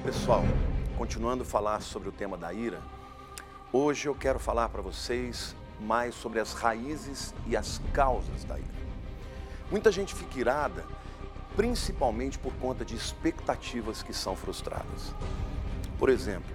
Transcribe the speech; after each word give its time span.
pessoal, 0.00 0.42
continuando 0.96 1.42
a 1.42 1.46
falar 1.46 1.80
sobre 1.82 2.08
o 2.08 2.12
tema 2.12 2.36
da 2.36 2.52
ira, 2.52 2.80
hoje 3.72 4.08
eu 4.08 4.14
quero 4.14 4.38
falar 4.38 4.68
para 4.70 4.80
vocês 4.80 5.54
mais 5.78 6.14
sobre 6.14 6.40
as 6.40 6.54
raízes 6.54 7.34
e 7.46 7.56
as 7.56 7.80
causas 7.92 8.44
da 8.44 8.58
ira. 8.58 8.82
Muita 9.70 9.92
gente 9.92 10.14
fica 10.14 10.38
irada, 10.38 10.84
principalmente 11.54 12.38
por 12.38 12.54
conta 12.54 12.84
de 12.84 12.94
expectativas 12.94 14.02
que 14.02 14.14
são 14.14 14.34
frustradas. 14.34 15.14
Por 15.98 16.08
exemplo, 16.08 16.54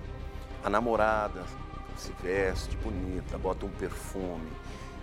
a 0.64 0.70
namorada 0.70 1.44
se 1.96 2.12
veste 2.22 2.76
bonita, 2.78 3.38
bota 3.38 3.66
um 3.66 3.72
perfume, 3.72 4.52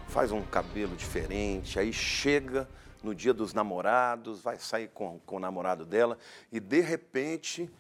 faz 0.09 0.33
um 0.33 0.43
cabelo 0.43 0.97
diferente, 0.97 1.79
aí 1.79 1.93
chega 1.93 2.69
no 3.03 3.15
dia 3.15 3.35
dos 3.35 3.53
namorados, 3.53 4.41
vai 4.41 4.59
sair 4.59 4.89
com, 4.89 5.21
com 5.21 5.37
o 5.37 5.41
namorado 5.41 5.85
dela 5.85 6.19
e 6.51 6.59
de 6.59 6.80
repente 6.80 7.71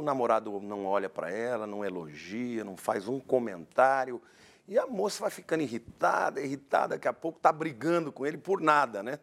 o 0.00 0.02
namorado 0.02 0.60
não 0.60 0.86
olha 0.86 1.08
para 1.08 1.30
ela, 1.30 1.66
não 1.66 1.84
elogia, 1.84 2.64
não 2.64 2.76
faz 2.76 3.06
um 3.06 3.20
comentário. 3.20 4.20
E 4.66 4.78
a 4.78 4.86
moça 4.86 5.20
vai 5.22 5.30
ficando 5.30 5.62
irritada, 5.62 6.40
irritada, 6.40 6.96
daqui 6.96 7.08
a 7.08 7.12
pouco 7.12 7.38
está 7.38 7.52
brigando 7.52 8.10
com 8.10 8.26
ele 8.26 8.38
por 8.38 8.60
nada, 8.60 9.02
né? 9.02 9.18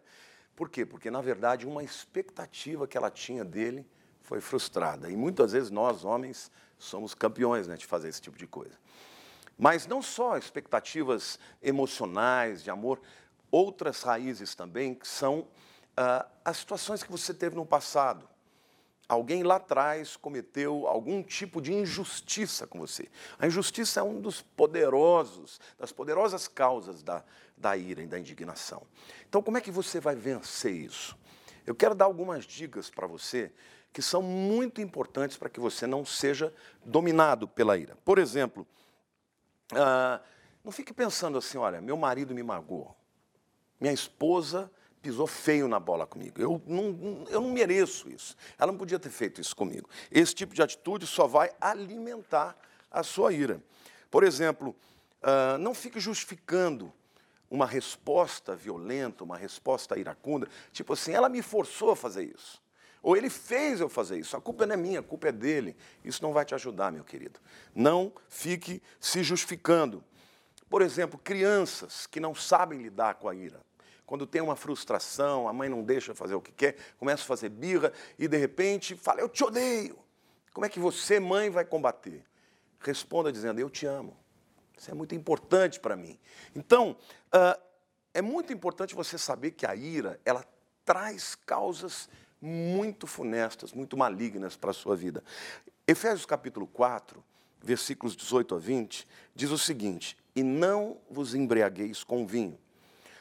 Por 0.56 0.70
quê? 0.70 0.86
Porque, 0.86 1.12
na 1.12 1.22
verdade, 1.22 1.68
uma 1.68 1.84
expectativa 1.84 2.88
que 2.88 2.98
ela 2.98 3.12
tinha 3.12 3.46
dele 3.46 3.88
foi 4.22 4.42
frustrada. 4.42 5.10
E 5.10 5.16
muitas 5.16 5.52
vezes 5.52 5.70
nós, 5.70 6.04
homens, 6.04 6.52
somos 6.78 7.14
campeões 7.14 7.68
né, 7.68 7.78
de 7.78 7.86
fazer 7.86 8.10
esse 8.10 8.22
tipo 8.22 8.38
de 8.38 8.48
coisa. 8.48 8.76
Mas 9.58 9.88
não 9.88 10.02
só 10.02 10.38
expectativas 10.38 11.40
emocionais, 11.62 12.64
de 12.64 12.70
amor, 12.70 13.00
outras 13.52 14.04
raízes 14.04 14.54
também, 14.54 14.94
que 14.94 15.08
são 15.08 15.48
ah, 15.96 16.28
as 16.44 16.58
situações 16.58 17.04
que 17.04 17.12
você 17.12 17.34
teve 17.34 17.56
no 17.56 17.66
passado 17.66 18.28
alguém 19.08 19.44
lá 19.44 19.56
atrás 19.56 20.18
cometeu 20.18 20.88
algum 20.88 21.24
tipo 21.24 21.62
de 21.62 21.74
injustiça 21.74 22.68
com 22.68 22.80
você. 22.80 23.08
A 23.40 23.48
injustiça 23.48 24.02
é 24.02 24.04
um 24.04 24.20
dos 24.20 24.42
poderosos, 24.42 25.60
das 25.78 25.92
poderosas 25.92 26.48
causas 26.48 27.02
da, 27.02 27.24
da 27.58 27.78
ira 27.78 28.02
e 28.02 28.08
da 28.08 28.20
indignação. 28.20 28.84
Então, 29.28 29.42
como 29.42 29.58
é 29.58 29.62
que 29.62 29.72
você 29.72 30.00
vai 30.00 30.16
vencer 30.16 30.74
isso? 30.74 31.18
Eu 31.66 31.76
quero 31.76 31.96
dar 31.96 32.06
algumas 32.06 32.46
dicas 32.46 32.90
para 32.90 33.08
você 33.08 33.52
que 33.94 34.02
são 34.02 34.22
muito 34.22 34.82
importantes 34.82 35.38
para 35.38 35.50
que 35.50 35.60
você 35.60 35.88
não 35.88 36.06
seja 36.06 36.54
dominado 36.86 37.48
pela 37.48 37.78
ira. 37.78 37.98
Por 38.06 38.20
exemplo, 38.20 38.68
ah, 39.74 40.22
não 40.64 40.72
fique 40.72 40.94
pensando 40.94 41.38
assim, 41.38 41.58
olha, 41.58 41.82
meu 41.82 41.98
marido 41.98 42.36
me 42.36 42.44
magoou, 42.44 42.96
minha 43.80 43.94
esposa 43.94 44.72
pisou 45.08 45.26
feio 45.26 45.70
na 45.70 45.80
bola 45.80 46.06
comigo. 46.06 46.42
Eu 46.42 46.62
não, 46.68 47.24
eu 47.30 47.40
não 47.40 47.50
mereço 47.50 48.10
isso. 48.10 48.36
Ela 48.60 48.74
não 48.74 48.78
podia 48.78 49.00
ter 49.00 49.10
feito 49.10 49.40
isso 49.40 49.56
comigo. 49.56 49.90
Esse 50.12 50.36
tipo 50.36 50.54
de 50.54 50.62
atitude 50.62 51.08
só 51.08 51.26
vai 51.26 51.50
alimentar 51.62 52.58
a 52.92 53.04
sua 53.04 53.32
ira. 53.32 53.64
Por 54.12 54.26
exemplo, 54.26 54.76
uh, 55.24 55.58
não 55.60 55.74
fique 55.74 55.98
justificando 55.98 56.92
uma 57.50 57.66
resposta 57.66 58.54
violenta, 58.54 59.24
uma 59.24 59.38
resposta 59.38 59.98
iracunda, 59.98 60.50
tipo 60.74 60.92
assim, 60.92 61.14
ela 61.14 61.30
me 61.30 61.42
forçou 61.42 61.92
a 61.92 61.96
fazer 61.96 62.26
isso. 62.26 62.62
Ou 63.02 63.16
ele 63.16 63.30
fez 63.30 63.80
eu 63.80 63.88
fazer 63.88 64.20
isso. 64.20 64.36
A 64.36 64.42
culpa 64.42 64.66
não 64.66 64.74
é 64.74 64.78
minha, 64.78 65.00
a 65.00 65.04
culpa 65.04 65.30
é 65.30 65.32
dele. 65.32 65.74
Isso 66.04 66.22
não 66.22 66.34
vai 66.34 66.44
te 66.44 66.54
ajudar, 66.54 66.92
meu 66.92 67.06
querido. 67.06 67.40
Não 67.74 68.12
fique 68.28 68.82
se 69.00 69.24
justificando. 69.24 70.04
Por 70.70 70.82
exemplo, 70.82 71.18
crianças 71.18 72.06
que 72.06 72.20
não 72.20 72.36
sabem 72.36 72.82
lidar 72.82 73.16
com 73.16 73.30
a 73.30 73.36
ira 73.36 73.66
quando 74.08 74.26
tem 74.26 74.42
uma 74.42 74.56
frustração, 74.56 75.50
a 75.50 75.54
mãe 75.54 75.68
não 75.68 75.84
deixa 75.84 76.16
fazer 76.16 76.34
o 76.34 76.42
que 76.42 76.54
quer, 76.54 76.78
começa 76.98 77.24
a 77.24 77.26
fazer 77.26 77.50
birra 77.50 77.92
e 78.18 78.26
de 78.26 78.38
repente 78.38 78.96
fala: 78.96 79.20
Eu 79.20 79.28
te 79.28 79.44
odeio. 79.44 80.00
Como 80.54 80.66
é 80.66 80.70
que 80.70 80.80
você, 80.80 81.20
mãe, 81.20 81.50
vai 81.50 81.66
combater? 81.66 82.24
Responda 82.80 83.34
dizendo: 83.34 83.60
Eu 83.60 83.70
te 83.70 83.86
amo. 83.86 84.18
Isso 84.78 84.90
é 84.90 84.94
muito 84.94 85.14
importante 85.14 85.78
para 85.78 85.98
mim. 85.98 86.18
Então, 86.56 86.96
uh, 87.36 87.62
é 88.14 88.22
muito 88.22 88.54
importante 88.54 88.96
você 88.96 89.18
saber 89.18 89.52
que 89.52 89.66
a 89.66 89.76
ira, 89.76 90.18
ela 90.24 90.46
traz 90.86 91.36
causas 91.36 92.08
muito 92.42 93.08
funestas, 93.08 93.74
muito 93.74 93.98
malignas 93.98 94.56
para 94.56 94.72
a 94.72 94.74
sua 94.74 94.96
vida. 94.96 95.22
Efésios 95.86 96.26
capítulo 96.26 96.66
4, 96.66 97.22
versículos 97.62 98.16
18 98.16 98.56
a 98.56 98.58
20, 98.58 99.06
diz 99.36 99.52
o 99.52 99.58
seguinte: 99.58 100.18
E 100.34 100.44
não 100.44 100.98
vos 101.12 101.36
embriagueis 101.36 102.06
com 102.06 102.26
vinho 102.26 102.58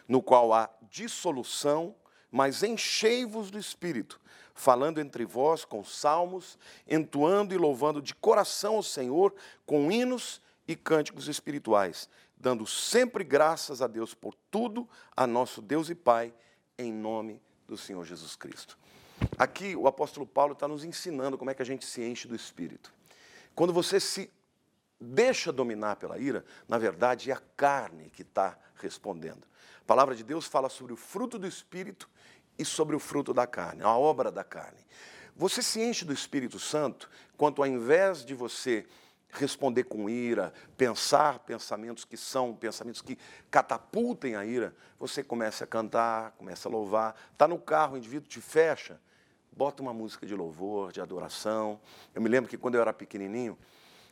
no 0.09 0.23
qual 0.23 0.53
há 0.53 0.71
dissolução, 0.91 1.95
mas 2.31 2.63
enchei-vos 2.63 3.51
do 3.51 3.59
Espírito, 3.59 4.21
falando 4.55 5.01
entre 5.01 5.25
vós 5.25 5.65
com 5.65 5.85
salmos, 5.85 6.59
entoando 6.89 7.55
e 7.55 7.59
louvando 7.59 8.01
de 8.01 8.15
coração 8.15 8.77
ao 8.77 8.83
Senhor 8.83 9.35
com 9.65 9.91
hinos 9.91 10.41
e 10.67 10.75
cânticos 10.75 11.29
espirituais, 11.29 12.09
dando 12.37 12.67
sempre 12.67 13.23
graças 13.23 13.81
a 13.83 13.87
Deus 13.87 14.15
por 14.15 14.35
tudo, 14.51 14.89
a 15.17 15.27
nosso 15.27 15.61
Deus 15.61 15.91
e 15.91 15.95
Pai, 15.95 16.33
em 16.79 16.93
nome 16.93 17.41
do 17.67 17.77
Senhor 17.77 18.05
Jesus 18.05 18.37
Cristo. 18.37 18.79
Aqui 19.39 19.75
o 19.75 19.87
apóstolo 19.87 20.27
Paulo 20.27 20.53
está 20.53 20.69
nos 20.69 20.85
ensinando 20.85 21.39
como 21.39 21.51
é 21.51 21.55
que 21.55 21.63
a 21.63 21.67
gente 21.67 21.87
se 21.87 22.03
enche 22.03 22.29
do 22.29 22.35
Espírito. 22.35 22.93
Quando 23.55 23.73
você 23.73 23.99
se 23.99 24.31
deixa 25.07 25.53
dominar 25.53 25.97
pela 25.97 26.19
ira, 26.19 26.45
na 26.69 26.79
verdade 26.79 27.31
é 27.31 27.35
a 27.35 27.43
carne 27.57 28.11
que 28.11 28.23
está 28.23 28.59
respondendo. 28.77 29.47
A 29.81 29.85
palavra 29.87 30.15
de 30.15 30.25
Deus 30.25 30.47
fala 30.47 30.69
sobre 30.69 30.93
o 30.93 30.97
fruto 30.97 31.39
do 31.39 31.47
Espírito 31.47 32.09
e 32.59 32.65
sobre 32.65 32.97
o 32.97 32.99
fruto 32.99 33.33
da 33.33 33.47
carne, 33.47 33.83
a 33.83 33.97
obra 33.97 34.31
da 34.31 34.43
carne. 34.43 34.85
Você 35.37 35.63
se 35.63 35.81
enche 35.81 36.05
do 36.05 36.13
Espírito 36.13 36.59
Santo 36.59 37.09
quando, 37.37 37.63
ao 37.63 37.69
invés 37.69 38.25
de 38.25 38.35
você 38.35 38.87
responder 39.31 39.85
com 39.85 40.09
ira, 40.09 40.53
pensar 40.77 41.41
pensamentos 41.41 42.05
que 42.05 42.17
são 42.17 42.55
pensamentos 42.55 43.03
que 43.03 43.19
catapultem 43.51 44.35
a 44.35 44.45
ira, 44.45 44.75
você 44.99 45.23
começa 45.23 45.65
a 45.65 45.67
cantar, 45.67 46.33
começa 46.33 46.69
a 46.69 46.73
louvar. 46.73 47.15
Está 47.33 47.47
no 47.47 47.59
carro, 47.59 47.95
o 47.95 47.99
indivíduo 47.99 48.29
te 48.29 48.41
fecha, 48.41 48.99
bota 49.53 49.83
uma 49.83 49.93
música 49.93 50.27
de 50.27 50.35
louvor, 50.35 50.91
de 50.91 51.01
adoração. 51.01 51.81
Eu 52.15 52.23
me 52.23 52.29
lembro 52.29 52.49
que 52.49 52.57
quando 52.57 52.77
eu 52.77 52.81
era 52.81 52.93
pequenininho, 52.93 53.59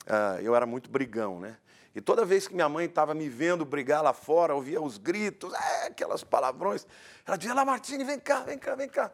uh, 0.07 0.41
eu 0.41 0.55
era 0.55 0.67
muito 0.67 0.91
brigão, 0.91 1.41
né? 1.41 1.57
E 1.95 2.01
toda 2.01 2.25
vez 2.25 2.49
que 2.49 2.55
minha 2.55 2.69
mãe 2.69 2.87
estava 2.87 3.15
me 3.15 3.29
vendo 3.29 3.65
brigar 3.65 4.03
lá 4.03 4.13
fora, 4.13 4.55
ouvia 4.55 4.81
os 4.83 4.99
gritos, 4.99 5.53
é, 5.55 5.87
aquelas 5.87 6.25
palavrões, 6.25 6.87
ela 7.25 7.37
dizia, 7.37 7.55
lá 7.55 7.65
Martini, 7.65 8.03
vem 8.03 8.19
cá, 8.19 8.41
vem 8.41 8.59
cá, 8.59 8.75
vem 8.75 8.89
cá. 8.89 9.13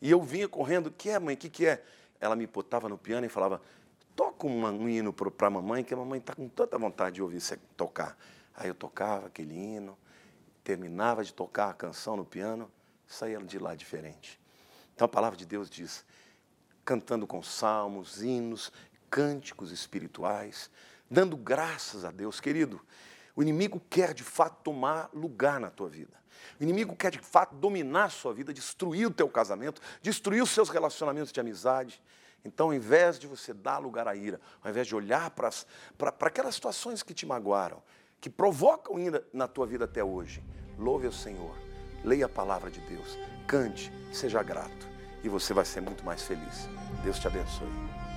E 0.00 0.10
eu 0.10 0.22
vinha 0.22 0.48
correndo, 0.48 0.86
o 0.86 0.90
que 0.90 1.10
é, 1.10 1.18
mãe, 1.18 1.34
o 1.34 1.38
que, 1.38 1.50
que 1.50 1.66
é? 1.66 1.84
Ela 2.18 2.34
me 2.34 2.46
botava 2.46 2.88
no 2.88 2.96
piano 2.96 3.26
e 3.26 3.28
falava, 3.28 3.60
toca 4.16 4.46
um 4.46 4.88
hino 4.88 5.12
para 5.12 5.46
a 5.46 5.50
mamãe, 5.50 5.84
que 5.84 5.92
a 5.92 5.96
mamãe 5.96 6.20
está 6.20 6.34
com 6.34 6.48
tanta 6.48 6.78
vontade 6.78 7.16
de 7.16 7.22
ouvir 7.22 7.40
você 7.40 7.58
tocar. 7.76 8.16
Aí 8.54 8.68
eu 8.68 8.74
tocava 8.74 9.26
aquele 9.26 9.54
hino, 9.54 9.98
terminava 10.64 11.22
de 11.22 11.34
tocar 11.34 11.70
a 11.70 11.74
canção 11.74 12.16
no 12.16 12.24
piano, 12.24 12.70
saía 13.06 13.38
de 13.38 13.58
lá 13.58 13.74
diferente. 13.74 14.40
Então 14.94 15.04
a 15.04 15.08
palavra 15.08 15.36
de 15.36 15.44
Deus 15.44 15.68
diz, 15.68 16.04
cantando 16.84 17.26
com 17.26 17.42
salmos, 17.42 18.22
hinos, 18.22 18.72
cânticos 19.12 19.70
espirituais, 19.70 20.70
dando 21.10 21.36
graças 21.36 22.02
a 22.02 22.10
Deus. 22.10 22.40
Querido, 22.40 22.80
o 23.36 23.42
inimigo 23.42 23.78
quer 23.90 24.14
de 24.14 24.24
fato 24.24 24.62
tomar 24.64 25.10
lugar 25.12 25.60
na 25.60 25.68
tua 25.68 25.90
vida. 25.90 26.16
O 26.58 26.62
inimigo 26.62 26.96
quer 26.96 27.12
de 27.12 27.18
fato 27.18 27.54
dominar 27.54 28.04
a 28.04 28.08
sua 28.08 28.32
vida, 28.32 28.54
destruir 28.54 29.06
o 29.06 29.10
teu 29.10 29.28
casamento, 29.28 29.82
destruir 30.00 30.42
os 30.42 30.48
seus 30.48 30.70
relacionamentos 30.70 31.30
de 31.30 31.38
amizade. 31.38 32.02
Então, 32.42 32.68
ao 32.68 32.74
invés 32.74 33.18
de 33.18 33.26
você 33.26 33.52
dar 33.52 33.76
lugar 33.76 34.08
à 34.08 34.16
ira, 34.16 34.40
ao 34.62 34.70
invés 34.70 34.86
de 34.86 34.96
olhar 34.96 35.30
para, 35.30 35.50
para 35.98 36.28
aquelas 36.28 36.54
situações 36.54 37.02
que 37.02 37.12
te 37.12 37.26
magoaram, 37.26 37.82
que 38.18 38.30
provocam 38.30 38.98
ira 38.98 39.22
na 39.30 39.46
tua 39.46 39.66
vida 39.66 39.84
até 39.84 40.02
hoje, 40.02 40.42
louve 40.78 41.06
ao 41.06 41.12
Senhor, 41.12 41.54
leia 42.02 42.24
a 42.24 42.30
palavra 42.30 42.70
de 42.70 42.80
Deus, 42.80 43.18
cante, 43.46 43.92
seja 44.10 44.42
grato 44.42 44.90
e 45.22 45.28
você 45.28 45.52
vai 45.52 45.66
ser 45.66 45.82
muito 45.82 46.02
mais 46.02 46.22
feliz. 46.22 46.66
Deus 47.04 47.18
te 47.18 47.26
abençoe. 47.26 48.11